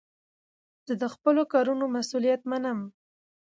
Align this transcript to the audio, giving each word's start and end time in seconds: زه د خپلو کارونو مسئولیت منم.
زه 0.87 0.93
د 1.01 1.03
خپلو 1.13 1.41
کارونو 1.53 1.85
مسئولیت 1.95 2.41
منم. 2.51 2.79